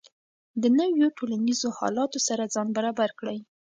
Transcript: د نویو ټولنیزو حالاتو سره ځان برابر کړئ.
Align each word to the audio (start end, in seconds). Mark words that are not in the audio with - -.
د 0.61 0.63
نویو 0.79 1.07
ټولنیزو 1.17 1.69
حالاتو 1.77 2.19
سره 2.27 2.51
ځان 2.53 2.67
برابر 2.77 3.09
کړئ. 3.19 3.39